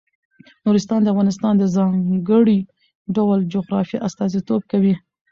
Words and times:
نورستان 0.65 0.99
د 1.03 1.07
افغانستان 1.13 1.53
د 1.57 1.63
ځانګړي 1.75 2.59
ډول 3.15 3.39
جغرافیه 3.53 4.03
استازیتوب 4.07 4.61
کوي. 4.71 4.95